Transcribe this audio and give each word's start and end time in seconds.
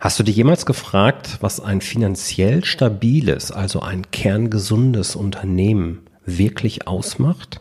Hast 0.00 0.18
du 0.18 0.22
dich 0.22 0.36
jemals 0.36 0.66
gefragt, 0.66 1.38
was 1.40 1.60
ein 1.60 1.80
finanziell 1.80 2.64
stabiles, 2.64 3.50
also 3.52 3.80
ein 3.80 4.10
kerngesundes 4.10 5.16
Unternehmen 5.16 6.06
wirklich 6.26 6.86
ausmacht? 6.86 7.60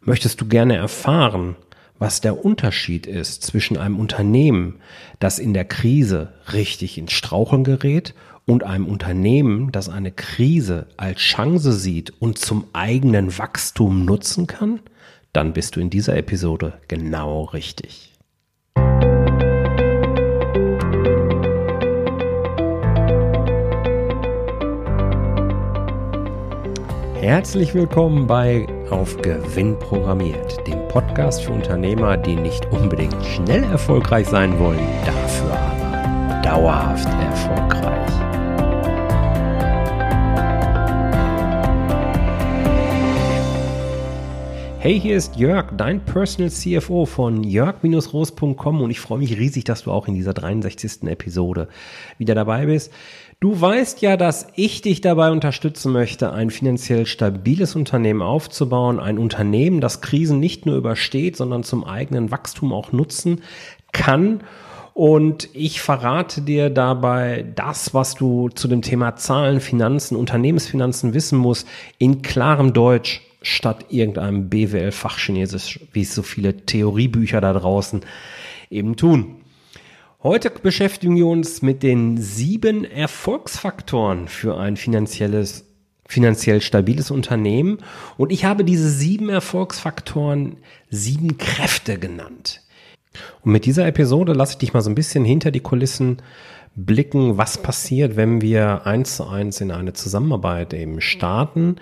Möchtest 0.00 0.40
du 0.40 0.46
gerne 0.46 0.76
erfahren, 0.76 1.56
was 1.98 2.20
der 2.20 2.44
Unterschied 2.44 3.06
ist 3.06 3.42
zwischen 3.42 3.76
einem 3.76 3.98
Unternehmen, 3.98 4.76
das 5.18 5.38
in 5.38 5.52
der 5.52 5.64
Krise 5.64 6.32
richtig 6.52 6.96
ins 6.96 7.12
Straucheln 7.12 7.64
gerät 7.64 8.14
und 8.46 8.64
einem 8.64 8.86
Unternehmen, 8.86 9.72
das 9.72 9.88
eine 9.88 10.12
Krise 10.12 10.86
als 10.96 11.20
Chance 11.20 11.72
sieht 11.72 12.12
und 12.20 12.38
zum 12.38 12.66
eigenen 12.72 13.36
Wachstum 13.36 14.04
nutzen 14.04 14.46
kann? 14.46 14.80
Dann 15.32 15.52
bist 15.52 15.76
du 15.76 15.80
in 15.80 15.90
dieser 15.90 16.16
Episode 16.16 16.80
genau 16.88 17.44
richtig. 17.44 18.12
Herzlich 27.20 27.74
willkommen 27.74 28.26
bei 28.26 28.66
Auf 28.88 29.14
Gewinn 29.18 29.78
programmiert, 29.78 30.66
dem 30.66 30.88
Podcast 30.88 31.42
für 31.42 31.52
Unternehmer, 31.52 32.16
die 32.16 32.34
nicht 32.34 32.64
unbedingt 32.72 33.22
schnell 33.26 33.62
erfolgreich 33.64 34.26
sein 34.26 34.58
wollen, 34.58 34.80
dafür 35.04 35.52
aber 35.52 36.40
dauerhaft 36.42 37.06
erfolgreich. 37.06 37.90
Hey, 44.78 44.98
hier 44.98 45.18
ist 45.18 45.36
Jörg, 45.36 45.72
dein 45.76 46.02
Personal 46.02 46.50
CFO 46.50 47.04
von 47.04 47.44
jörg-roos.com 47.44 48.80
und 48.80 48.90
ich 48.90 48.98
freue 48.98 49.18
mich 49.18 49.38
riesig, 49.38 49.64
dass 49.64 49.82
du 49.82 49.92
auch 49.92 50.08
in 50.08 50.14
dieser 50.14 50.32
63. 50.32 51.02
Episode 51.02 51.68
wieder 52.16 52.34
dabei 52.34 52.64
bist. 52.64 52.90
Du 53.40 53.58
weißt 53.58 54.02
ja, 54.02 54.18
dass 54.18 54.48
ich 54.54 54.82
dich 54.82 55.00
dabei 55.00 55.30
unterstützen 55.30 55.92
möchte, 55.92 56.30
ein 56.30 56.50
finanziell 56.50 57.06
stabiles 57.06 57.74
Unternehmen 57.74 58.20
aufzubauen, 58.20 59.00
ein 59.00 59.16
Unternehmen, 59.16 59.80
das 59.80 60.02
Krisen 60.02 60.40
nicht 60.40 60.66
nur 60.66 60.76
übersteht, 60.76 61.38
sondern 61.38 61.62
zum 61.62 61.82
eigenen 61.84 62.30
Wachstum 62.30 62.74
auch 62.74 62.92
nutzen 62.92 63.40
kann. 63.92 64.42
Und 64.92 65.48
ich 65.54 65.80
verrate 65.80 66.42
dir 66.42 66.68
dabei 66.68 67.46
das, 67.54 67.94
was 67.94 68.14
du 68.14 68.50
zu 68.50 68.68
dem 68.68 68.82
Thema 68.82 69.16
Zahlen, 69.16 69.60
Finanzen, 69.60 70.16
Unternehmensfinanzen 70.16 71.14
wissen 71.14 71.38
musst, 71.38 71.66
in 71.96 72.20
klarem 72.20 72.74
Deutsch 72.74 73.22
statt 73.40 73.86
irgendeinem 73.88 74.50
BWL-Fachchinesisch, 74.50 75.80
wie 75.94 76.02
es 76.02 76.14
so 76.14 76.22
viele 76.22 76.66
Theoriebücher 76.66 77.40
da 77.40 77.54
draußen 77.54 78.02
eben 78.68 78.96
tun. 78.96 79.36
Heute 80.22 80.50
beschäftigen 80.50 81.16
wir 81.16 81.26
uns 81.26 81.62
mit 81.62 81.82
den 81.82 82.18
sieben 82.18 82.84
Erfolgsfaktoren 82.84 84.28
für 84.28 84.58
ein 84.58 84.76
finanzielles, 84.76 85.64
finanziell 86.06 86.60
stabiles 86.60 87.10
Unternehmen. 87.10 87.78
Und 88.18 88.30
ich 88.30 88.44
habe 88.44 88.62
diese 88.62 88.90
sieben 88.90 89.30
Erfolgsfaktoren 89.30 90.58
sieben 90.90 91.38
Kräfte 91.38 91.98
genannt. 91.98 92.60
Und 93.40 93.52
mit 93.52 93.64
dieser 93.64 93.86
Episode 93.86 94.34
lasse 94.34 94.52
ich 94.52 94.58
dich 94.58 94.74
mal 94.74 94.82
so 94.82 94.90
ein 94.90 94.94
bisschen 94.94 95.24
hinter 95.24 95.50
die 95.50 95.60
Kulissen 95.60 96.18
blicken, 96.76 97.38
was 97.38 97.56
passiert, 97.56 98.16
wenn 98.16 98.42
wir 98.42 98.86
eins 98.86 99.16
zu 99.16 99.26
eins 99.26 99.62
in 99.62 99.70
eine 99.70 99.94
Zusammenarbeit 99.94 100.74
eben 100.74 101.00
starten. 101.00 101.76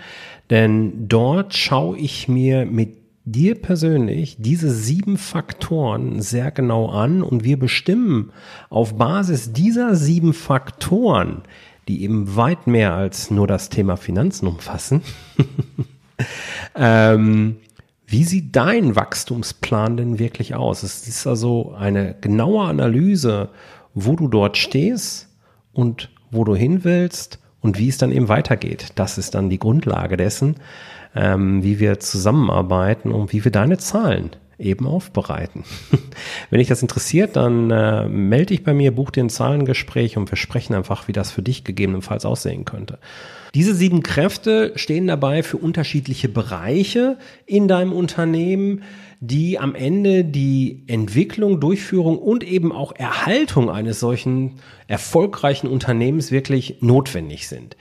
Denn 0.48 1.09
dort 1.09 1.56
schaue 1.56 1.98
ich 1.98 2.28
mir 2.28 2.66
mit 2.66 2.97
dir 3.32 3.54
persönlich 3.60 4.36
diese 4.38 4.70
sieben 4.70 5.16
Faktoren 5.16 6.20
sehr 6.20 6.50
genau 6.50 6.88
an 6.88 7.22
und 7.22 7.44
wir 7.44 7.58
bestimmen 7.58 8.32
auf 8.70 8.96
Basis 8.96 9.52
dieser 9.52 9.94
sieben 9.94 10.32
Faktoren, 10.32 11.42
die 11.88 12.02
eben 12.02 12.36
weit 12.36 12.66
mehr 12.66 12.94
als 12.94 13.30
nur 13.30 13.46
das 13.46 13.68
Thema 13.68 13.96
Finanzen 13.96 14.46
umfassen, 14.46 15.02
ähm, 16.75 17.56
wie 18.06 18.25
sieht 18.25 18.56
dein 18.56 18.97
Wachstumsplan 18.97 19.98
denn 19.98 20.19
wirklich 20.19 20.54
aus? 20.54 20.82
Es 20.82 21.06
ist 21.06 21.26
also 21.26 21.74
eine 21.74 22.16
genaue 22.19 22.64
Analyse, 22.64 23.50
wo 23.92 24.16
du 24.16 24.28
dort 24.28 24.56
stehst 24.56 25.28
und 25.72 26.10
wo 26.30 26.44
du 26.44 26.54
hin 26.54 26.84
willst 26.84 27.38
und 27.68 27.78
wie 27.78 27.88
es 27.88 27.98
dann 27.98 28.12
eben 28.12 28.28
weitergeht. 28.28 28.92
Das 28.94 29.18
ist 29.18 29.34
dann 29.34 29.50
die 29.50 29.58
Grundlage 29.58 30.16
dessen, 30.16 30.56
ähm, 31.14 31.62
wie 31.62 31.78
wir 31.78 32.00
zusammenarbeiten 32.00 33.12
und 33.12 33.32
wie 33.34 33.44
wir 33.44 33.52
deine 33.52 33.76
Zahlen 33.76 34.30
eben 34.58 34.86
aufbereiten. 34.86 35.64
Wenn 36.50 36.60
dich 36.60 36.68
das 36.68 36.80
interessiert, 36.80 37.36
dann 37.36 37.70
äh, 37.70 38.08
melde 38.08 38.46
dich 38.46 38.64
bei 38.64 38.72
mir, 38.72 38.94
buch 38.94 39.10
dir 39.10 39.22
ein 39.22 39.28
Zahlengespräch 39.28 40.16
und 40.16 40.30
wir 40.32 40.36
sprechen 40.36 40.74
einfach, 40.74 41.08
wie 41.08 41.12
das 41.12 41.30
für 41.30 41.42
dich 41.42 41.62
gegebenenfalls 41.62 42.24
aussehen 42.24 42.64
könnte. 42.64 42.98
Diese 43.54 43.74
sieben 43.74 44.02
Kräfte 44.02 44.72
stehen 44.76 45.06
dabei 45.06 45.42
für 45.42 45.58
unterschiedliche 45.58 46.28
Bereiche 46.30 47.18
in 47.44 47.68
deinem 47.68 47.92
Unternehmen, 47.92 48.82
die 49.20 49.58
am 49.58 49.74
Ende 49.74 50.24
die 50.24 50.84
Entwicklung, 50.86 51.60
Durchführung 51.60 52.18
und 52.18 52.44
eben 52.44 52.72
auch 52.72 52.92
Erhaltung 52.94 53.70
eines 53.70 54.00
solchen 54.00 54.54
erfolgreichen 54.86 55.66
Unternehmens 55.66 56.30
wirklich 56.30 56.76
notwendig 56.80 57.48
sind. 57.48 57.76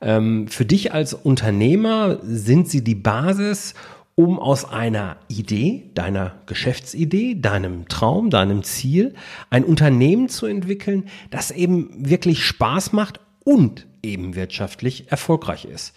Ähm, 0.00 0.48
für 0.48 0.64
dich 0.64 0.92
als 0.92 1.14
Unternehmer 1.14 2.18
sind 2.22 2.68
sie 2.68 2.82
die 2.82 2.94
Basis, 2.94 3.74
um 4.16 4.38
aus 4.38 4.64
einer 4.64 5.16
Idee, 5.28 5.90
deiner 5.94 6.40
Geschäftsidee, 6.46 7.40
deinem 7.40 7.88
Traum, 7.88 8.28
deinem 8.28 8.62
Ziel, 8.64 9.14
ein 9.48 9.64
Unternehmen 9.64 10.28
zu 10.28 10.46
entwickeln, 10.46 11.08
das 11.30 11.50
eben 11.50 11.90
wirklich 11.96 12.44
Spaß 12.44 12.92
macht 12.92 13.20
und 13.44 13.86
eben 14.02 14.34
wirtschaftlich 14.34 15.10
erfolgreich 15.10 15.64
ist. 15.64 15.94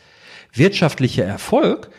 Wirtschaftlicher 0.53 1.25
Erfolg 1.25 1.89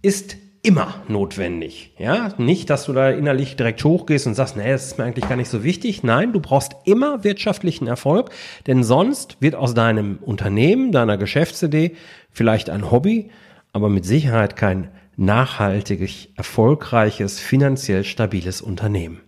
ist 0.00 0.36
immer 0.64 1.02
notwendig. 1.08 1.92
Ja, 1.98 2.32
nicht, 2.38 2.70
dass 2.70 2.86
du 2.86 2.94
da 2.94 3.10
innerlich 3.10 3.54
direkt 3.54 3.84
hochgehst 3.84 4.26
und 4.26 4.34
sagst, 4.34 4.56
nee, 4.56 4.70
das 4.70 4.86
ist 4.86 4.98
mir 4.98 5.04
eigentlich 5.04 5.28
gar 5.28 5.36
nicht 5.36 5.50
so 5.50 5.62
wichtig. 5.62 6.02
Nein, 6.02 6.32
du 6.32 6.40
brauchst 6.40 6.72
immer 6.84 7.22
wirtschaftlichen 7.22 7.86
Erfolg, 7.86 8.30
denn 8.66 8.82
sonst 8.82 9.36
wird 9.40 9.54
aus 9.54 9.74
deinem 9.74 10.18
Unternehmen, 10.22 10.90
deiner 10.90 11.18
Geschäftsidee 11.18 11.96
vielleicht 12.30 12.70
ein 12.70 12.90
Hobby, 12.90 13.30
aber 13.72 13.90
mit 13.90 14.06
Sicherheit 14.06 14.56
kein 14.56 14.90
nachhaltig 15.16 16.30
erfolgreiches, 16.34 17.38
finanziell 17.38 18.02
stabiles 18.02 18.62
Unternehmen. 18.62 19.20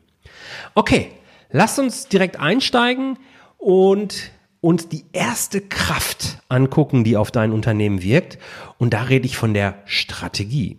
Okay, 0.74 1.10
lass 1.50 1.78
uns 1.78 2.08
direkt 2.08 2.40
einsteigen 2.40 3.18
und 3.58 4.30
uns 4.62 4.88
die 4.88 5.04
erste 5.12 5.60
Kraft 5.60 6.38
angucken, 6.48 7.04
die 7.04 7.18
auf 7.18 7.30
dein 7.30 7.52
Unternehmen 7.52 8.02
wirkt. 8.02 8.38
Und 8.78 8.94
da 8.94 9.02
rede 9.02 9.26
ich 9.26 9.36
von 9.36 9.52
der 9.52 9.74
Strategie. 9.84 10.78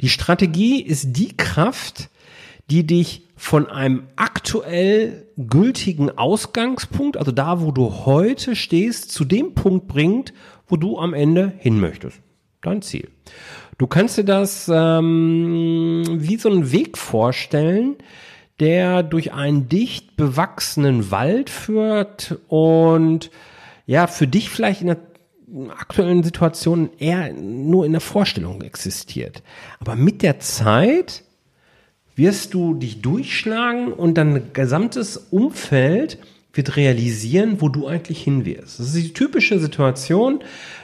Die 0.00 0.08
Strategie 0.08 0.82
ist 0.82 1.12
die 1.12 1.36
Kraft, 1.36 2.08
die 2.70 2.86
dich 2.86 3.22
von 3.36 3.68
einem 3.68 4.08
aktuell 4.16 5.26
gültigen 5.36 6.10
Ausgangspunkt, 6.18 7.16
also 7.16 7.32
da, 7.32 7.60
wo 7.60 7.70
du 7.70 8.04
heute 8.04 8.56
stehst, 8.56 9.12
zu 9.12 9.24
dem 9.24 9.54
Punkt 9.54 9.88
bringt, 9.88 10.32
wo 10.66 10.76
du 10.76 10.98
am 10.98 11.14
Ende 11.14 11.52
hin 11.58 11.80
möchtest. 11.80 12.20
Dein 12.60 12.82
Ziel. 12.82 13.08
Du 13.78 13.86
kannst 13.86 14.18
dir 14.18 14.24
das 14.24 14.68
ähm, 14.72 16.04
wie 16.08 16.36
so 16.36 16.50
einen 16.50 16.72
Weg 16.72 16.98
vorstellen, 16.98 17.96
der 18.58 19.04
durch 19.04 19.32
einen 19.32 19.68
dicht 19.68 20.16
bewachsenen 20.16 21.12
Wald 21.12 21.48
führt 21.48 22.38
und 22.48 23.30
ja, 23.86 24.06
für 24.06 24.26
dich 24.26 24.50
vielleicht 24.50 24.80
in 24.80 24.88
der 24.88 25.07
aktuellen 25.70 26.22
Situation 26.22 26.90
eher 26.98 27.32
nur 27.32 27.86
in 27.86 27.92
der 27.92 28.00
Vorstellung 28.00 28.62
existiert. 28.62 29.42
Aber 29.80 29.96
mit 29.96 30.22
der 30.22 30.40
Zeit 30.40 31.22
wirst 32.16 32.54
du 32.54 32.74
dich 32.74 33.00
durchschlagen 33.00 33.92
und 33.92 34.14
dein 34.14 34.52
gesamtes 34.52 35.16
Umfeld 35.30 36.18
wird 36.52 36.76
realisieren, 36.76 37.60
wo 37.60 37.68
du 37.68 37.86
eigentlich 37.86 38.22
hin 38.22 38.44
wirst. 38.44 38.80
Das 38.80 38.88
ist 38.88 38.96
die 38.96 39.12
typische 39.12 39.60
Situation, 39.60 40.40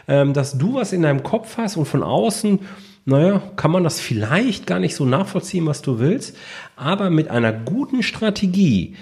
ähm, 0.07 0.33
dass 0.33 0.57
du 0.57 0.75
was 0.75 0.93
in 0.93 1.03
deinem 1.03 1.23
Kopf 1.23 1.57
hast 1.57 1.77
und 1.77 1.87
von 1.87 2.03
außen, 2.03 2.61
naja, 3.07 3.43
kann 3.57 3.71
man 3.71 3.85
das 3.85 4.01
vielleicht 4.01 4.67
gar 4.67 4.79
nicht 4.79 4.95
so 4.95 5.05
nachvollziehen, 5.05 5.67
was 5.67 5.83
du 5.83 5.99
willst, 5.99 6.37
aber 6.77 7.11
mit 7.11 7.29
einer 7.29 7.53
guten 7.53 8.03
Strategie 8.03 8.95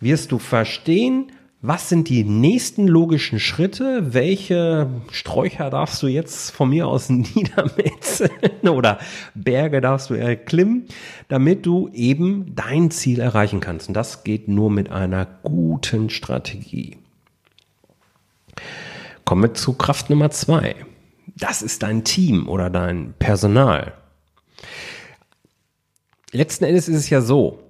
wirst 0.00 0.30
du 0.32 0.38
verstehen, 0.38 1.32
was 1.62 1.90
sind 1.90 2.08
die 2.08 2.24
nächsten 2.24 2.88
logischen 2.88 3.38
Schritte? 3.38 4.14
Welche 4.14 4.88
Sträucher 5.10 5.68
darfst 5.68 6.02
du 6.02 6.06
jetzt 6.06 6.50
von 6.52 6.70
mir 6.70 6.88
aus 6.88 7.08
niedermetzeln 7.10 8.30
oder 8.68 8.98
Berge 9.34 9.82
darfst 9.82 10.08
du 10.08 10.14
erklimmen, 10.14 10.86
damit 11.28 11.66
du 11.66 11.90
eben 11.92 12.54
dein 12.54 12.90
Ziel 12.90 13.20
erreichen 13.20 13.60
kannst? 13.60 13.88
Und 13.88 13.94
das 13.94 14.24
geht 14.24 14.48
nur 14.48 14.70
mit 14.70 14.90
einer 14.90 15.26
guten 15.42 16.08
Strategie. 16.08 16.96
Kommen 19.26 19.42
wir 19.42 19.54
zu 19.54 19.74
Kraft 19.74 20.08
Nummer 20.08 20.30
zwei. 20.30 20.76
Das 21.36 21.60
ist 21.60 21.82
dein 21.82 22.04
Team 22.04 22.48
oder 22.48 22.70
dein 22.70 23.12
Personal. 23.18 23.92
Letzten 26.32 26.64
Endes 26.64 26.88
ist 26.88 26.96
es 26.96 27.10
ja 27.10 27.20
so, 27.20 27.60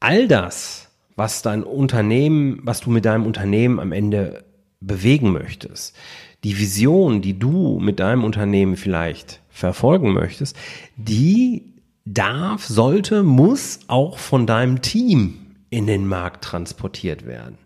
all 0.00 0.28
das, 0.28 0.85
was 1.16 1.42
dein 1.42 1.64
Unternehmen, 1.64 2.60
was 2.62 2.80
du 2.80 2.90
mit 2.90 3.04
deinem 3.04 3.26
Unternehmen 3.26 3.80
am 3.80 3.92
Ende 3.92 4.44
bewegen 4.80 5.32
möchtest, 5.32 5.96
die 6.44 6.58
Vision, 6.58 7.22
die 7.22 7.38
du 7.38 7.80
mit 7.80 7.98
deinem 7.98 8.22
Unternehmen 8.22 8.76
vielleicht 8.76 9.40
verfolgen 9.48 10.12
möchtest, 10.12 10.56
die 10.96 11.72
darf, 12.04 12.64
sollte, 12.64 13.22
muss 13.22 13.80
auch 13.88 14.18
von 14.18 14.46
deinem 14.46 14.82
Team 14.82 15.38
in 15.70 15.86
den 15.86 16.06
Markt 16.06 16.44
transportiert 16.44 17.26
werden. 17.26 17.58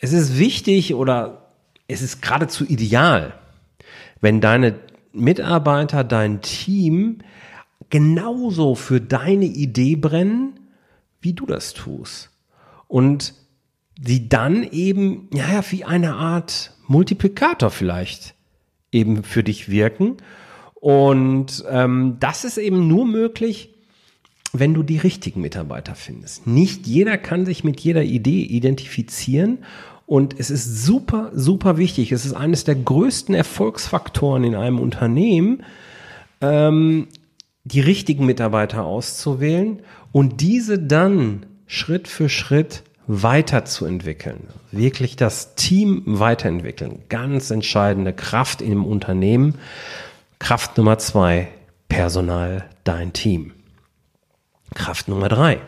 Es 0.00 0.12
ist 0.12 0.38
wichtig 0.38 0.94
oder 0.94 1.48
es 1.88 2.02
ist 2.02 2.20
geradezu 2.20 2.64
ideal, 2.64 3.34
wenn 4.20 4.40
deine 4.40 4.78
Mitarbeiter, 5.12 6.04
dein 6.04 6.42
Team 6.42 7.18
genauso 7.90 8.74
für 8.74 9.00
deine 9.00 9.46
Idee 9.46 9.96
brennen, 9.96 10.60
wie 11.20 11.32
du 11.32 11.46
das 11.46 11.74
tust. 11.74 12.30
Und 12.88 13.34
sie 14.00 14.28
dann 14.28 14.62
eben, 14.62 15.28
ja, 15.32 15.64
wie 15.70 15.84
eine 15.84 16.14
Art 16.14 16.72
Multiplikator 16.86 17.70
vielleicht 17.70 18.34
eben 18.92 19.22
für 19.22 19.42
dich 19.42 19.68
wirken. 19.68 20.16
Und 20.74 21.64
ähm, 21.68 22.16
das 22.20 22.44
ist 22.44 22.58
eben 22.58 22.86
nur 22.86 23.06
möglich, 23.06 23.74
wenn 24.52 24.74
du 24.74 24.82
die 24.82 24.98
richtigen 24.98 25.40
Mitarbeiter 25.40 25.94
findest. 25.94 26.46
Nicht 26.46 26.86
jeder 26.86 27.18
kann 27.18 27.44
sich 27.44 27.64
mit 27.64 27.80
jeder 27.80 28.02
Idee 28.02 28.42
identifizieren 28.42 29.58
und 30.06 30.38
es 30.38 30.50
ist 30.50 30.84
super, 30.84 31.32
super 31.34 31.78
wichtig. 31.78 32.12
Es 32.12 32.24
ist 32.24 32.32
eines 32.32 32.64
der 32.64 32.76
größten 32.76 33.34
Erfolgsfaktoren 33.34 34.44
in 34.44 34.54
einem 34.54 34.78
Unternehmen, 34.78 35.64
ähm, 36.40 37.08
die 37.66 37.80
richtigen 37.80 38.26
Mitarbeiter 38.26 38.84
auszuwählen 38.84 39.80
und 40.12 40.40
diese 40.40 40.78
dann 40.78 41.46
Schritt 41.66 42.06
für 42.06 42.28
Schritt 42.28 42.84
weiterzuentwickeln. 43.08 44.48
Wirklich 44.70 45.16
das 45.16 45.56
Team 45.56 46.02
weiterentwickeln. 46.06 47.02
Ganz 47.08 47.50
entscheidende 47.50 48.12
Kraft 48.12 48.62
im 48.62 48.84
Unternehmen. 48.84 49.56
Kraft 50.38 50.78
Nummer 50.78 50.98
zwei, 50.98 51.48
Personal, 51.88 52.64
dein 52.84 53.12
Team. 53.12 53.52
Kraft 54.74 55.08
Nummer 55.08 55.28
drei. 55.28 55.60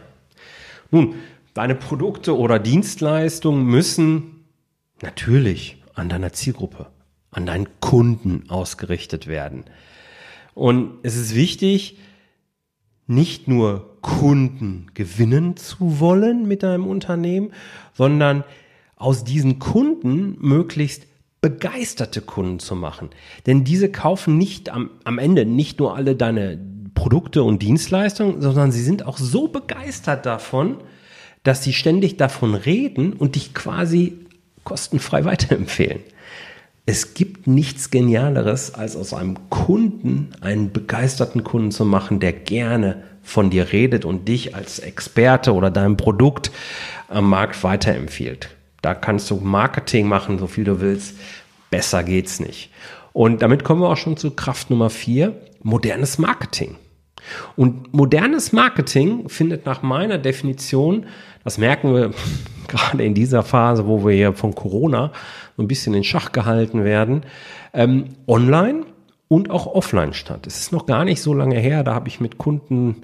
Nun, 0.93 1.15
deine 1.53 1.75
Produkte 1.75 2.37
oder 2.37 2.61
Dienstleistungen 2.61 3.65
müssen 3.65 4.45
natürlich 5.03 5.83
an 5.95 6.09
deiner 6.09 6.33
Zielgruppe, 6.33 6.87
an 7.33 7.45
deinen 7.45 7.69
Kunden 7.81 8.49
ausgerichtet 8.49 9.27
werden. 9.27 9.65
Und 10.59 10.99
es 11.05 11.15
ist 11.15 11.37
wichtig, 11.37 11.99
nicht 13.07 13.47
nur 13.47 13.97
Kunden 14.01 14.89
gewinnen 14.93 15.57
zu 15.57 16.01
wollen 16.01 16.49
mit 16.49 16.65
deinem 16.65 16.89
Unternehmen, 16.89 17.53
sondern 17.95 18.43
aus 18.97 19.23
diesen 19.23 19.61
Kunden 19.61 20.37
möglichst 20.41 21.07
begeisterte 21.41 22.23
Kunden 22.23 22.59
zu 22.59 22.75
machen. 22.75 23.11
Denn 23.47 23.63
diese 23.63 23.89
kaufen 23.89 24.37
nicht 24.37 24.69
am, 24.71 24.91
am 25.05 25.21
Ende 25.21 25.47
nicht 25.47 25.79
nur 25.79 25.95
alle 25.95 26.17
deine 26.17 26.59
Produkte 26.93 27.45
und 27.45 27.63
Dienstleistungen, 27.63 28.43
sondern 28.43 28.73
sie 28.73 28.83
sind 28.83 29.07
auch 29.07 29.17
so 29.17 29.47
begeistert 29.47 30.27
davon, 30.27 30.79
dass 31.45 31.63
sie 31.63 31.73
ständig 31.73 32.17
davon 32.17 32.57
reden 32.57 33.13
und 33.13 33.37
dich 33.37 33.55
quasi 33.55 34.27
kostenfrei 34.65 35.25
weiterempfehlen. 35.25 36.01
Es 36.91 37.13
gibt 37.13 37.47
nichts 37.47 37.91
Genialeres, 37.91 38.73
als 38.73 38.97
aus 38.97 39.13
einem 39.13 39.51
Kunden 39.51 40.31
einen 40.41 40.73
begeisterten 40.73 41.45
Kunden 41.45 41.71
zu 41.71 41.85
machen, 41.85 42.19
der 42.19 42.33
gerne 42.33 43.03
von 43.23 43.51
dir 43.51 43.73
redet 43.73 44.07
und 44.07 44.27
dich 44.27 44.55
als 44.55 44.79
Experte 44.79 45.53
oder 45.53 45.71
dein 45.71 45.99
Produkt 45.99 46.51
am 47.09 47.29
Markt 47.29 47.63
weiterempfiehlt. 47.63 48.49
Da 48.81 48.95
kannst 48.95 49.31
du 49.31 49.37
Marketing 49.37 50.09
machen, 50.09 50.39
so 50.39 50.47
viel 50.47 50.65
du 50.65 50.81
willst. 50.81 51.19
Besser 51.69 52.03
geht's 52.03 52.41
nicht. 52.41 52.71
Und 53.13 53.43
damit 53.43 53.65
kommen 53.65 53.83
wir 53.83 53.91
auch 53.91 53.99
schon 53.99 54.17
zu 54.17 54.31
Kraft 54.31 54.71
Nummer 54.71 54.89
vier, 54.89 55.39
modernes 55.63 56.17
Marketing. 56.17 56.77
Und 57.55 57.93
modernes 57.93 58.53
Marketing 58.53 59.29
findet 59.29 59.67
nach 59.67 59.83
meiner 59.83 60.17
Definition, 60.17 61.05
das 61.45 61.59
merken 61.59 61.95
wir 61.95 62.15
gerade 62.69 63.03
in 63.03 63.15
dieser 63.15 63.43
Phase, 63.43 63.87
wo 63.87 64.05
wir 64.07 64.15
hier 64.15 64.33
von 64.33 64.55
Corona 64.55 65.13
so 65.57 65.63
ein 65.63 65.69
bisschen 65.69 65.95
in 65.95 66.05
Schach 66.05 66.33
gehalten 66.33 66.85
werden, 66.85 67.23
ähm, 67.75 68.07
online 68.27 68.85
und 69.29 69.51
auch 69.51 69.67
offline 69.67 70.15
statt. 70.15 70.47
Es 70.47 70.61
ist 70.61 70.73
noch 70.73 70.87
gar 70.87 71.05
nicht 71.05 71.21
so 71.21 71.35
lange 71.35 71.59
her, 71.59 71.85
da 71.85 71.95
habe 71.95 72.09
ich 72.09 72.21
mit 72.21 72.39
Kunden 72.39 73.03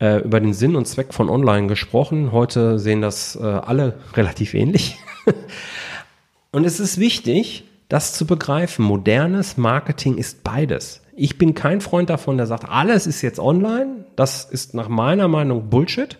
äh, 0.00 0.18
über 0.22 0.40
den 0.40 0.52
Sinn 0.52 0.76
und 0.76 0.86
Zweck 0.86 1.14
von 1.14 1.28
online 1.28 1.66
gesprochen. 1.66 2.32
Heute 2.32 2.78
sehen 2.78 3.00
das 3.00 3.36
äh, 3.36 3.44
alle 3.44 3.94
relativ 4.14 4.54
ähnlich. 4.54 4.98
und 6.52 6.64
es 6.64 6.80
ist 6.80 6.98
wichtig, 6.98 7.64
das 7.88 8.14
zu 8.14 8.26
begreifen. 8.26 8.84
Modernes 8.84 9.56
Marketing 9.56 10.16
ist 10.16 10.42
beides. 10.44 11.02
Ich 11.16 11.38
bin 11.38 11.54
kein 11.54 11.80
Freund 11.80 12.10
davon, 12.10 12.36
der 12.36 12.46
sagt, 12.46 12.68
alles 12.68 13.06
ist 13.06 13.22
jetzt 13.22 13.38
online. 13.38 14.06
Das 14.16 14.44
ist 14.44 14.74
nach 14.74 14.88
meiner 14.88 15.28
Meinung 15.28 15.70
Bullshit. 15.70 16.18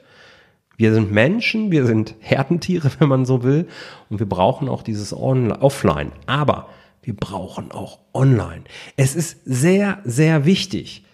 Wir 0.76 0.92
sind 0.92 1.12
Menschen, 1.12 1.70
wir 1.70 1.86
sind 1.86 2.14
Herdentiere, 2.20 2.90
wenn 2.98 3.08
man 3.08 3.24
so 3.24 3.42
will, 3.42 3.68
und 4.10 4.18
wir 4.18 4.28
brauchen 4.28 4.68
auch 4.68 4.82
dieses 4.82 5.16
Online, 5.16 5.60
Offline. 5.60 6.12
Aber 6.26 6.68
wir 7.02 7.14
brauchen 7.14 7.70
auch 7.70 7.98
Online. 8.12 8.62
Es 8.96 9.14
ist 9.14 9.40
sehr, 9.44 9.98
sehr 10.04 10.46
wichtig, 10.46 11.04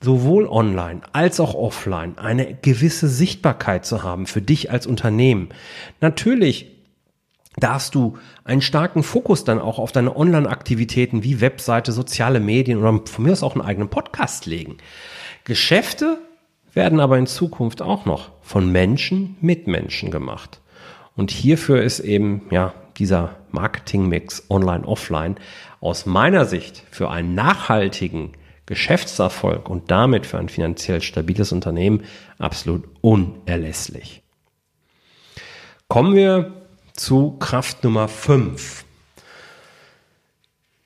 sowohl 0.00 0.46
online 0.46 1.00
als 1.12 1.40
auch 1.40 1.54
offline 1.54 2.18
eine 2.18 2.54
gewisse 2.54 3.08
Sichtbarkeit 3.08 3.84
zu 3.84 4.02
haben 4.02 4.26
für 4.26 4.42
dich 4.42 4.70
als 4.70 4.86
Unternehmen. 4.86 5.48
Natürlich 6.00 6.70
darfst 7.56 7.94
du 7.94 8.18
einen 8.44 8.60
starken 8.60 9.02
Fokus 9.02 9.44
dann 9.44 9.58
auch 9.58 9.78
auf 9.78 9.90
deine 9.90 10.16
Online-Aktivitäten 10.16 11.24
wie 11.24 11.40
Webseite, 11.40 11.92
soziale 11.92 12.40
Medien 12.40 12.78
oder 12.78 13.00
von 13.06 13.24
mir 13.24 13.32
aus 13.32 13.42
auch 13.42 13.54
einen 13.54 13.64
eigenen 13.64 13.88
Podcast 13.88 14.46
legen. 14.46 14.76
Geschäfte 15.44 16.18
werden 16.74 17.00
aber 17.00 17.18
in 17.18 17.26
Zukunft 17.26 17.82
auch 17.82 18.04
noch 18.04 18.30
von 18.42 18.70
Menschen 18.70 19.36
mit 19.40 19.66
Menschen 19.66 20.10
gemacht. 20.10 20.60
Und 21.16 21.30
hierfür 21.30 21.82
ist 21.82 22.00
eben, 22.00 22.42
ja, 22.50 22.74
dieser 22.98 23.36
Marketing-Mix 23.50 24.46
online, 24.50 24.86
offline 24.86 25.36
aus 25.80 26.06
meiner 26.06 26.44
Sicht 26.44 26.84
für 26.90 27.10
einen 27.10 27.34
nachhaltigen 27.34 28.32
Geschäftserfolg 28.66 29.70
und 29.70 29.90
damit 29.90 30.26
für 30.26 30.38
ein 30.38 30.48
finanziell 30.48 31.00
stabiles 31.00 31.52
Unternehmen 31.52 32.04
absolut 32.38 32.84
unerlässlich. 33.00 34.22
Kommen 35.88 36.14
wir 36.14 36.66
zu 36.92 37.38
Kraft 37.38 37.82
Nummer 37.82 38.08
5. 38.08 38.84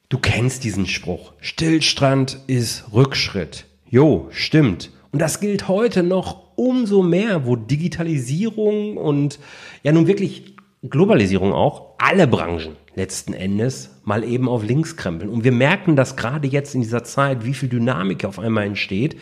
Du 0.09 0.19
kennst 0.19 0.63
diesen 0.63 0.87
Spruch. 0.87 1.33
Stillstand 1.41 2.39
ist 2.47 2.93
Rückschritt. 2.93 3.65
Jo, 3.89 4.29
stimmt. 4.31 4.91
Und 5.13 5.21
das 5.21 5.41
gilt 5.41 5.69
heute 5.69 6.03
noch 6.03 6.57
umso 6.57 7.03
mehr, 7.03 7.47
wo 7.47 7.55
Digitalisierung 7.55 8.97
und 8.97 9.39
ja 9.83 9.93
nun 9.93 10.07
wirklich 10.07 10.57
Globalisierung 10.83 11.53
auch 11.53 11.95
alle 11.99 12.27
Branchen 12.27 12.77
letzten 12.95 13.33
Endes 13.33 13.91
mal 14.05 14.25
eben 14.25 14.49
auf 14.49 14.65
links 14.65 14.97
krempeln. 14.97 15.31
Und 15.31 15.45
wir 15.45 15.53
merken 15.53 15.97
das 15.97 16.17
gerade 16.17 16.49
jetzt 16.49 16.75
in 16.75 16.81
dieser 16.81 17.05
Zeit, 17.05 17.45
wie 17.45 17.55
viel 17.55 17.69
Dynamik 17.69 18.25
auf 18.25 18.39
einmal 18.39 18.65
entsteht. 18.65 19.17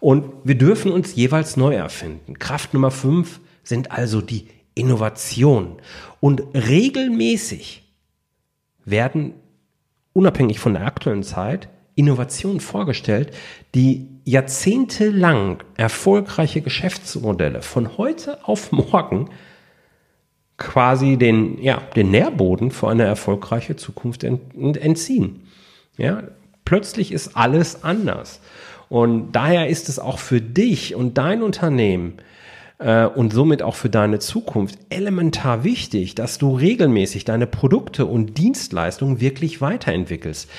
Und 0.00 0.24
wir 0.44 0.56
dürfen 0.56 0.92
uns 0.92 1.14
jeweils 1.14 1.56
neu 1.56 1.74
erfinden. 1.74 2.38
Kraft 2.38 2.74
Nummer 2.74 2.90
5 2.90 3.40
sind 3.62 3.90
also 3.90 4.20
die 4.20 4.48
Innovation. 4.74 5.76
Und 6.20 6.42
regelmäßig 6.54 7.82
werden, 8.84 9.34
unabhängig 10.12 10.58
von 10.58 10.74
der 10.74 10.86
aktuellen 10.86 11.22
Zeit, 11.22 11.68
Innovationen 11.94 12.60
vorgestellt, 12.60 13.32
die 13.74 14.08
jahrzehntelang 14.24 15.62
erfolgreiche 15.76 16.60
Geschäftsmodelle 16.60 17.62
von 17.62 17.98
heute 17.98 18.46
auf 18.46 18.72
morgen 18.72 19.30
quasi 20.56 21.16
den, 21.16 21.60
ja, 21.62 21.82
den 21.96 22.10
Nährboden 22.10 22.70
für 22.70 22.88
eine 22.88 23.04
erfolgreiche 23.04 23.76
Zukunft 23.76 24.24
entziehen. 24.24 25.48
Ja, 25.96 26.22
plötzlich 26.64 27.12
ist 27.12 27.36
alles 27.36 27.82
anders. 27.82 28.40
Und 28.88 29.32
daher 29.32 29.68
ist 29.68 29.88
es 29.88 29.98
auch 29.98 30.18
für 30.18 30.40
dich 30.40 30.94
und 30.94 31.18
dein 31.18 31.42
Unternehmen 31.42 32.18
äh, 32.78 33.06
und 33.06 33.32
somit 33.32 33.62
auch 33.62 33.74
für 33.74 33.88
deine 33.88 34.18
Zukunft 34.18 34.78
elementar 34.90 35.64
wichtig, 35.64 36.14
dass 36.14 36.38
du 36.38 36.54
regelmäßig 36.54 37.24
deine 37.24 37.46
Produkte 37.46 38.06
und 38.06 38.38
Dienstleistungen 38.38 39.20
wirklich 39.20 39.60
weiterentwickelst. 39.60 40.50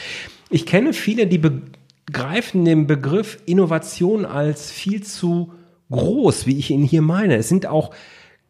Ich 0.53 0.67
kenne 0.67 0.93
viele, 0.93 1.25
die 1.25 1.39
begreifen 1.39 2.63
den 2.63 2.85
Begriff 2.85 3.39
Innovation 3.47 4.23
als 4.23 4.69
viel 4.69 5.01
zu 5.01 5.51
groß, 5.89 6.45
wie 6.45 6.59
ich 6.59 6.69
ihn 6.69 6.83
hier 6.83 7.01
meine. 7.01 7.37
Es 7.37 7.49
sind 7.49 7.65
auch 7.65 7.89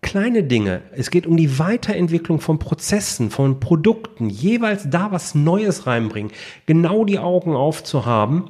kleine 0.01 0.43
Dinge. 0.43 0.81
Es 0.91 1.12
geht 1.12 1.25
um 1.25 1.38
die 1.38 1.60
Weiterentwicklung 1.60 2.41
von 2.41 2.60
Prozessen, 2.60 3.31
von 3.31 3.62
Produkten, 3.62 4.29
jeweils 4.29 4.89
da 4.89 5.13
was 5.13 5.33
Neues 5.33 5.88
reinbringen, 5.88 6.33
genau 6.65 7.05
die 7.05 7.19
Augen 7.19 7.55
aufzuhaben 7.55 8.50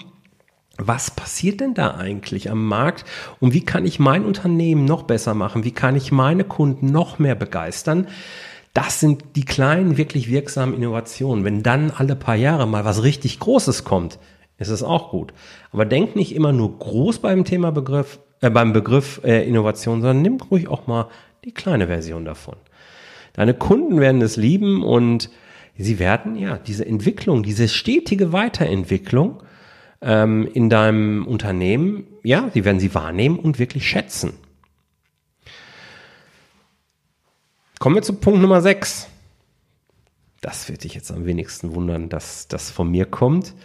was 0.78 1.12
passiert 1.12 1.60
denn 1.60 1.76
da 1.76 1.98
eigentlich 1.98 2.50
am 2.50 2.66
Markt 2.66 3.06
und 3.40 3.54
wie 3.54 3.64
kann 3.64 3.86
ich 3.86 4.00
mein 4.00 4.26
Unternehmen 4.26 4.86
noch 4.86 5.04
besser 5.04 5.36
machen? 5.36 5.64
Wie 5.64 5.72
kann 5.72 5.96
ich 5.96 6.12
meine 6.12 6.44
Kunden 6.44 6.88
noch 6.88 7.20
mehr 7.20 7.36
begeistern? 7.36 8.08
Das 8.74 9.00
sind 9.00 9.36
die 9.36 9.46
kleinen, 9.46 9.98
wirklich 9.98 10.30
wirksamen 10.30 10.76
Innovationen. 10.76 11.46
Wenn 11.46 11.62
dann 11.62 11.92
alle 11.92 12.16
paar 12.16 12.36
Jahre 12.36 12.68
mal 12.68 12.86
was 12.86 13.04
richtig 13.04 13.40
Großes 13.40 13.84
kommt, 13.84 14.18
ist 14.58 14.70
es 14.70 14.82
auch 14.82 15.12
gut. 15.12 15.34
Aber 15.72 15.86
denk 15.86 16.16
nicht 16.16 16.36
immer 16.36 16.52
nur 16.52 16.80
groß 16.80 17.20
beim 17.20 17.46
Thema 17.46 17.72
Begriff, 17.72 18.20
äh, 18.42 18.50
beim 18.50 18.74
Begriff 18.74 19.22
äh, 19.24 19.48
Innovation, 19.48 20.02
sondern 20.02 20.22
nimm 20.22 20.38
ruhig 20.38 20.68
auch 20.68 20.88
mal 20.88 21.08
die 21.46 21.54
kleine 21.54 21.88
Version 21.88 22.26
davon. 22.26 22.56
Deine 23.34 23.54
Kunden 23.54 24.00
werden 24.00 24.22
es 24.22 24.38
lieben 24.38 24.84
und 24.84 25.30
sie 25.78 26.00
werden 26.00 26.36
ja 26.36 26.58
diese 26.58 26.86
Entwicklung, 26.86 27.44
diese 27.44 27.68
stetige 27.68 28.32
Weiterentwicklung 28.32 29.44
ähm, 30.02 30.48
in 30.54 30.70
deinem 30.70 31.26
Unternehmen, 31.28 32.06
ja, 32.24 32.50
sie 32.54 32.66
werden 32.66 32.80
sie 32.80 32.94
wahrnehmen 32.94 33.40
und 33.40 33.60
wirklich 33.60 33.88
schätzen. 33.88 34.34
Kommen 37.84 37.96
wir 37.98 38.02
zu 38.02 38.14
Punkt 38.14 38.40
Nummer 38.40 38.62
6. 38.62 39.10
Das 40.40 40.70
wird 40.70 40.86
dich 40.86 40.96
jetzt 40.96 41.12
am 41.12 41.26
wenigsten 41.26 41.76
wundern, 41.76 42.08
dass 42.08 42.48
das 42.48 42.72
von 42.72 42.90
mir 42.90 43.06
kommt. 43.06 43.56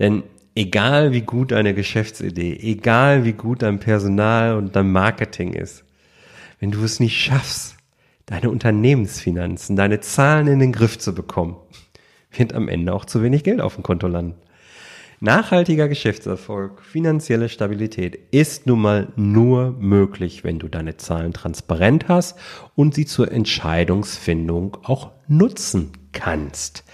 Denn 0.00 0.24
egal 0.56 1.12
wie 1.12 1.20
gut 1.20 1.52
deine 1.52 1.74
Geschäftsidee, 1.74 2.58
egal 2.60 3.24
wie 3.24 3.34
gut 3.34 3.62
dein 3.62 3.78
Personal 3.78 4.56
und 4.56 4.74
dein 4.74 4.90
Marketing 4.90 5.52
ist, 5.52 5.84
wenn 6.58 6.72
du 6.72 6.82
es 6.82 6.98
nicht 6.98 7.22
schaffst, 7.22 7.76
deine 8.26 8.50
Unternehmensfinanzen, 8.50 9.76
deine 9.76 10.00
Zahlen 10.00 10.48
in 10.48 10.58
den 10.58 10.72
Griff 10.72 10.98
zu 10.98 11.14
bekommen, 11.14 11.54
wird 12.32 12.54
am 12.54 12.66
Ende 12.66 12.92
auch 12.92 13.04
zu 13.04 13.22
wenig 13.22 13.44
Geld 13.44 13.60
auf 13.60 13.76
dem 13.76 13.84
Konto 13.84 14.08
landen. 14.08 14.34
Nachhaltiger 15.20 15.88
Geschäftserfolg, 15.88 16.80
finanzielle 16.80 17.48
Stabilität 17.48 18.16
ist 18.30 18.66
nun 18.66 18.80
mal 18.80 19.08
nur 19.16 19.72
möglich, 19.72 20.44
wenn 20.44 20.60
du 20.60 20.68
deine 20.68 20.96
Zahlen 20.96 21.32
transparent 21.32 22.06
hast 22.06 22.38
und 22.76 22.94
sie 22.94 23.04
zur 23.04 23.32
Entscheidungsfindung 23.32 24.76
auch 24.84 25.10
nutzen 25.26 25.90
kannst. 26.12 26.84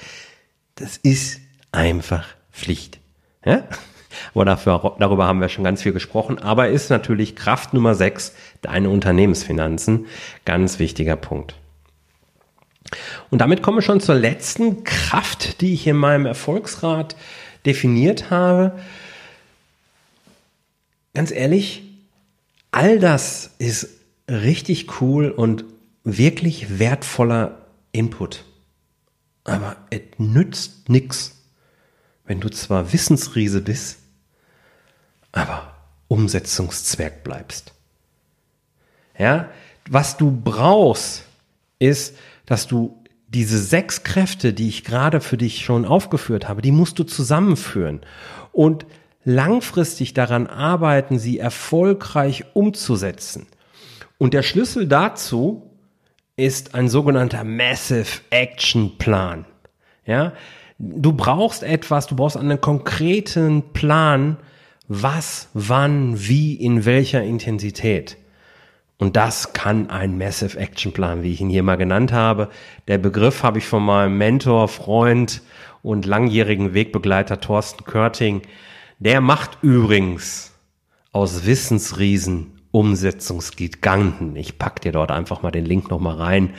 Das 0.76 0.96
ist 0.96 1.40
einfach 1.70 2.26
Pflicht. 2.50 2.98
Ja? 3.44 3.64
Aber 4.32 4.46
dafür, 4.46 4.96
darüber 4.98 5.26
haben 5.26 5.42
wir 5.42 5.50
schon 5.50 5.64
ganz 5.64 5.82
viel 5.82 5.92
gesprochen. 5.92 6.38
Aber 6.38 6.68
ist 6.68 6.88
natürlich 6.88 7.36
Kraft 7.36 7.74
Nummer 7.74 7.94
6 7.94 8.34
deine 8.62 8.88
Unternehmensfinanzen. 8.88 10.06
Ganz 10.46 10.78
wichtiger 10.78 11.16
Punkt. 11.16 11.56
Und 13.30 13.40
damit 13.40 13.62
komme 13.62 13.80
ich 13.80 13.84
schon 13.84 14.00
zur 14.00 14.14
letzten 14.14 14.84
Kraft, 14.84 15.60
die 15.60 15.74
ich 15.74 15.86
in 15.86 15.96
meinem 15.96 16.26
Erfolgsrat 16.26 17.16
definiert 17.66 18.30
habe, 18.30 18.78
ganz 21.14 21.30
ehrlich, 21.30 21.82
all 22.70 22.98
das 22.98 23.50
ist 23.58 23.88
richtig 24.28 25.00
cool 25.00 25.30
und 25.30 25.64
wirklich 26.02 26.78
wertvoller 26.78 27.66
Input. 27.92 28.44
Aber 29.44 29.76
es 29.90 30.00
nützt 30.18 30.88
nichts, 30.88 31.36
wenn 32.24 32.40
du 32.40 32.48
zwar 32.48 32.92
Wissensriese 32.92 33.60
bist, 33.60 33.98
aber 35.32 35.74
Umsetzungszwerg 36.08 37.24
bleibst. 37.24 37.72
Ja, 39.18 39.50
was 39.88 40.16
du 40.16 40.30
brauchst, 40.30 41.24
ist, 41.78 42.16
dass 42.46 42.66
du 42.66 43.03
diese 43.28 43.58
sechs 43.58 44.02
Kräfte, 44.02 44.52
die 44.52 44.68
ich 44.68 44.84
gerade 44.84 45.20
für 45.20 45.36
dich 45.36 45.64
schon 45.64 45.84
aufgeführt 45.84 46.48
habe, 46.48 46.62
die 46.62 46.72
musst 46.72 46.98
du 46.98 47.04
zusammenführen 47.04 48.00
und 48.52 48.86
langfristig 49.24 50.14
daran 50.14 50.46
arbeiten, 50.46 51.18
sie 51.18 51.38
erfolgreich 51.38 52.44
umzusetzen. 52.52 53.46
Und 54.18 54.34
der 54.34 54.42
Schlüssel 54.42 54.86
dazu 54.86 55.70
ist 56.36 56.74
ein 56.74 56.88
sogenannter 56.88 57.44
Massive 57.44 58.20
Action 58.30 58.98
Plan. 58.98 59.46
Ja, 60.06 60.34
du 60.78 61.12
brauchst 61.12 61.62
etwas, 61.62 62.06
du 62.06 62.16
brauchst 62.16 62.36
einen 62.36 62.60
konkreten 62.60 63.72
Plan, 63.72 64.36
was, 64.86 65.48
wann, 65.54 66.14
wie, 66.28 66.54
in 66.54 66.84
welcher 66.84 67.22
Intensität. 67.22 68.18
Und 68.98 69.16
das 69.16 69.52
kann 69.52 69.90
ein 69.90 70.18
Massive 70.18 70.58
Action 70.58 70.92
Plan, 70.92 71.22
wie 71.22 71.32
ich 71.32 71.40
ihn 71.40 71.50
hier 71.50 71.62
mal 71.62 71.76
genannt 71.76 72.12
habe. 72.12 72.48
Der 72.86 72.98
Begriff 72.98 73.42
habe 73.42 73.58
ich 73.58 73.66
von 73.66 73.84
meinem 73.84 74.16
Mentor, 74.18 74.68
Freund 74.68 75.42
und 75.82 76.06
langjährigen 76.06 76.74
Wegbegleiter 76.74 77.40
Thorsten 77.40 77.84
Körting. 77.84 78.42
Der 78.98 79.20
macht 79.20 79.58
übrigens 79.62 80.52
aus 81.12 81.44
Wissensriesen 81.44 82.54
Umsetzungsgiganten. 82.70 84.34
Ich 84.34 84.58
pack 84.58 84.80
dir 84.80 84.90
dort 84.90 85.12
einfach 85.12 85.42
mal 85.42 85.52
den 85.52 85.64
Link 85.64 85.90
nochmal 85.90 86.16
rein 86.16 86.54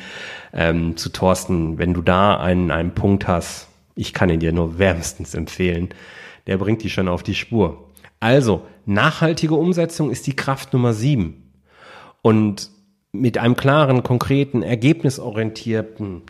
ähm, 0.54 0.96
zu 0.96 1.10
Thorsten. 1.10 1.78
Wenn 1.78 1.94
du 1.94 2.02
da 2.02 2.38
einen, 2.38 2.72
einen 2.72 2.94
Punkt 2.94 3.28
hast, 3.28 3.68
ich 3.96 4.14
kann 4.14 4.30
ihn 4.30 4.40
dir 4.40 4.54
nur 4.54 4.80
wärmstens 4.80 5.34
empfehlen. 5.34 5.90
Der 6.48 6.58
bringt 6.58 6.84
dich 6.84 6.94
schon 6.94 7.10
auf 7.10 7.24
die 7.24 7.36
Spur. 7.36 7.90
Also, 8.22 8.66
nachhaltige 8.86 9.56
Umsetzung 9.56 10.10
ist 10.10 10.26
die 10.28 10.36
Kraft 10.36 10.72
Nummer 10.72 10.94
sieben. 10.94 11.45
Und 12.26 12.72
mit 13.12 13.38
einem 13.38 13.56
klaren, 13.56 14.02
konkreten, 14.02 14.64
ergebnisorientierten 14.64 16.24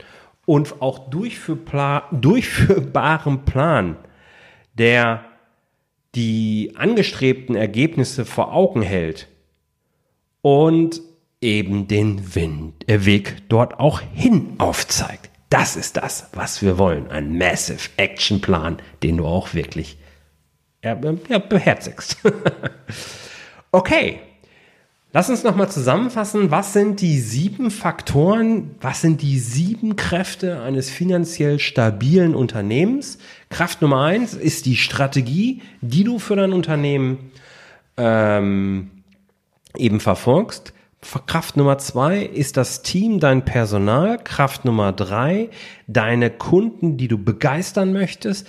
und 0.45 0.81
auch 0.81 1.09
durchführbaren 1.09 3.45
Plan, 3.45 3.95
der 4.73 5.23
die 6.13 6.73
angestrebten 6.75 7.55
Ergebnisse 7.55 8.25
vor 8.25 8.53
Augen 8.53 8.81
hält 8.81 9.29
und 10.41 11.01
eben 11.39 11.87
den 11.87 12.35
Wind, 12.35 12.89
äh, 12.89 13.05
Weg 13.05 13.47
dort 13.47 13.79
auch 13.79 14.01
hin 14.01 14.55
aufzeigt. 14.57 15.29
Das 15.49 15.77
ist 15.77 15.95
das, 15.95 16.27
was 16.33 16.61
wir 16.61 16.77
wollen. 16.77 17.09
Ein 17.09 17.37
Massive 17.37 17.91
Action 17.95 18.41
Plan, 18.41 18.81
den 19.01 19.15
du 19.15 19.25
auch 19.25 19.53
wirklich 19.53 19.97
ja, 20.83 20.99
ja, 21.29 21.37
beherzigst. 21.37 22.17
okay. 23.71 24.19
Lass 25.15 25.29
uns 25.29 25.45
nochmal 25.45 25.71
zusammenfassen, 25.71 26.51
was 26.51 26.73
sind 26.73 26.99
die 26.99 27.21
sieben 27.21 27.71
Faktoren, 27.71 28.71
was 28.81 28.99
sind 28.99 29.21
die 29.21 29.39
sieben 29.39 29.95
Kräfte 29.95 30.61
eines 30.61 30.89
finanziell 30.89 31.59
stabilen 31.59 32.35
Unternehmens? 32.35 33.17
Kraft 33.49 33.81
Nummer 33.81 34.01
eins 34.03 34.33
ist 34.33 34.65
die 34.65 34.75
Strategie, 34.75 35.61
die 35.79 36.03
du 36.03 36.19
für 36.19 36.35
dein 36.35 36.51
Unternehmen 36.51 37.31
ähm, 37.95 38.91
eben 39.77 40.01
verfolgst. 40.01 40.73
Kraft 41.27 41.55
Nummer 41.55 41.77
zwei 41.77 42.19
ist 42.19 42.57
das 42.57 42.81
Team, 42.81 43.21
dein 43.21 43.45
Personal. 43.45 44.17
Kraft 44.21 44.65
Nummer 44.65 44.91
drei, 44.91 45.49
deine 45.87 46.29
Kunden, 46.29 46.97
die 46.97 47.07
du 47.07 47.17
begeistern 47.17 47.93
möchtest. 47.93 48.47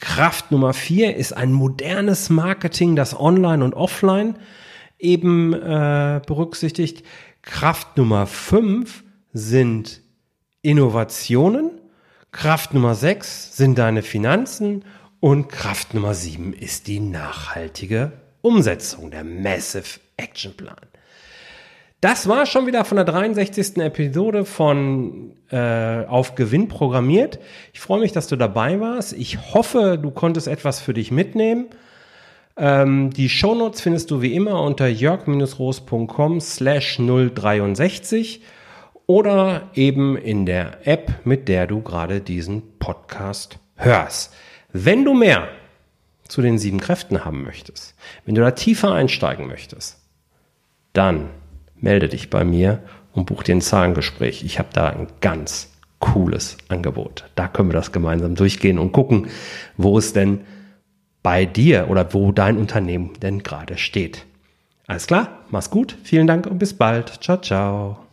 Kraft 0.00 0.50
Nummer 0.50 0.72
vier 0.72 1.14
ist 1.14 1.32
ein 1.36 1.52
modernes 1.52 2.28
Marketing, 2.28 2.96
das 2.96 3.16
online 3.16 3.62
und 3.62 3.74
offline 3.74 4.34
eben 4.98 5.52
äh, 5.52 6.20
berücksichtigt. 6.26 7.04
Kraft 7.42 7.96
Nummer 7.96 8.26
5 8.26 9.04
sind 9.32 10.02
Innovationen. 10.62 11.70
Kraft 12.32 12.74
Nummer 12.74 12.94
6 12.94 13.56
sind 13.56 13.78
deine 13.78 14.02
Finanzen. 14.02 14.84
Und 15.20 15.48
Kraft 15.48 15.94
Nummer 15.94 16.14
7 16.14 16.52
ist 16.52 16.86
die 16.86 17.00
nachhaltige 17.00 18.12
Umsetzung, 18.40 19.10
der 19.10 19.24
Massive 19.24 19.98
Action 20.16 20.56
Plan. 20.56 20.76
Das 22.00 22.28
war 22.28 22.46
schon 22.46 22.68
wieder 22.68 22.84
von 22.84 22.94
der 22.94 23.04
63. 23.04 23.78
Episode 23.78 24.44
von 24.44 25.32
äh, 25.50 26.04
Auf 26.06 26.36
Gewinn 26.36 26.68
programmiert. 26.68 27.40
Ich 27.72 27.80
freue 27.80 27.98
mich, 27.98 28.12
dass 28.12 28.28
du 28.28 28.36
dabei 28.36 28.78
warst. 28.78 29.14
Ich 29.14 29.52
hoffe, 29.52 29.98
du 30.00 30.12
konntest 30.12 30.46
etwas 30.46 30.80
für 30.80 30.94
dich 30.94 31.10
mitnehmen. 31.10 31.66
Ähm, 32.58 33.10
die 33.10 33.28
Shownotes 33.28 33.80
findest 33.80 34.10
du 34.10 34.20
wie 34.20 34.34
immer 34.34 34.62
unter 34.62 34.88
jörg-roos.com 34.88 36.40
slash 36.40 36.96
063 36.98 38.42
oder 39.06 39.70
eben 39.74 40.16
in 40.16 40.44
der 40.44 40.86
App, 40.86 41.24
mit 41.24 41.48
der 41.48 41.66
du 41.68 41.80
gerade 41.80 42.20
diesen 42.20 42.62
Podcast 42.78 43.58
hörst. 43.76 44.34
Wenn 44.72 45.04
du 45.04 45.14
mehr 45.14 45.48
zu 46.26 46.42
den 46.42 46.58
sieben 46.58 46.80
Kräften 46.80 47.24
haben 47.24 47.44
möchtest, 47.44 47.94
wenn 48.26 48.34
du 48.34 48.40
da 48.42 48.50
tiefer 48.50 48.92
einsteigen 48.92 49.46
möchtest, 49.46 50.00
dann 50.92 51.30
melde 51.76 52.08
dich 52.08 52.28
bei 52.28 52.44
mir 52.44 52.82
und 53.12 53.26
buch 53.26 53.44
dir 53.44 53.54
ein 53.54 53.60
Zahlengespräch. 53.60 54.44
Ich 54.44 54.58
habe 54.58 54.68
da 54.72 54.88
ein 54.88 55.06
ganz 55.20 55.72
cooles 56.00 56.58
Angebot. 56.68 57.24
Da 57.34 57.48
können 57.48 57.70
wir 57.70 57.74
das 57.74 57.92
gemeinsam 57.92 58.34
durchgehen 58.34 58.78
und 58.78 58.92
gucken, 58.92 59.28
wo 59.76 59.96
es 59.96 60.12
denn 60.12 60.40
bei 61.22 61.44
dir 61.44 61.88
oder 61.90 62.12
wo 62.14 62.32
dein 62.32 62.56
Unternehmen 62.56 63.14
denn 63.20 63.42
gerade 63.42 63.78
steht. 63.78 64.26
Alles 64.86 65.06
klar, 65.06 65.40
mach's 65.50 65.70
gut, 65.70 65.96
vielen 66.02 66.26
Dank 66.26 66.46
und 66.46 66.58
bis 66.58 66.74
bald. 66.74 67.22
Ciao, 67.22 67.38
ciao. 67.40 68.07